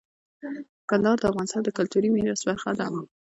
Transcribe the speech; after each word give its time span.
کندهار 0.89 1.17
د 1.19 1.23
افغانستان 1.31 1.61
د 1.63 1.69
کلتوري 1.77 2.09
میراث 2.15 2.41
برخه 2.49 2.71
ده. 2.79 2.85